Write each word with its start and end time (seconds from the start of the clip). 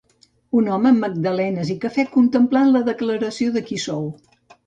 Un 0.59 0.69
home 0.75 0.87
amb 0.91 1.03
magdalenes 1.05 1.69
i 1.75 1.75
cafè 1.83 2.05
contemplant 2.15 2.73
la 2.77 2.83
declaració 2.87 3.53
de 3.59 3.63
qui 3.71 3.81
sou 3.87 4.09